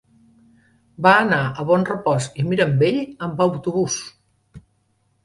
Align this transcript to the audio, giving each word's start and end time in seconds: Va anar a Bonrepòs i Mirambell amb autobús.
Va 1.05 1.11
anar 1.25 1.41
a 1.47 1.65
Bonrepòs 1.71 2.29
i 2.37 2.45
Mirambell 2.53 2.97
amb 3.27 3.45
autobús. 3.47 3.99